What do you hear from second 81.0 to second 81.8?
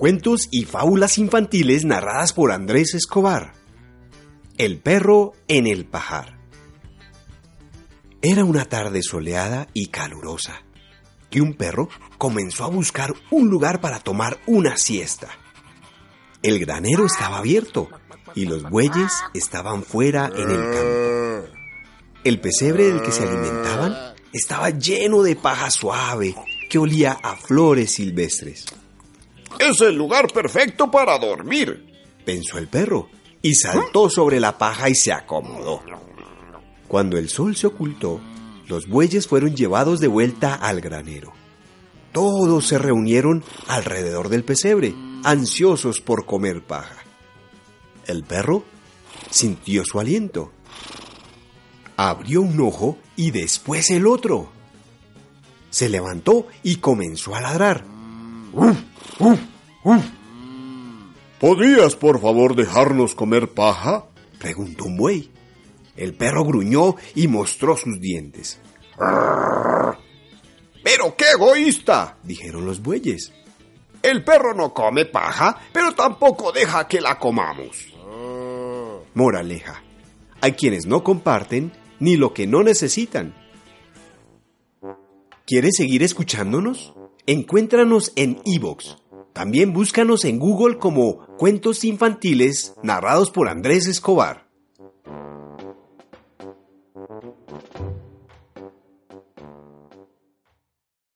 comparten